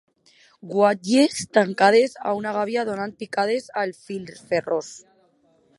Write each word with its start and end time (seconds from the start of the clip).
Guatlles 0.69 1.43
tancades 1.57 2.17
a 2.31 2.33
una 2.39 2.55
gàbia 2.57 2.87
donant 2.93 3.15
picades 3.21 3.71
als 3.83 4.01
filferros 4.09 4.91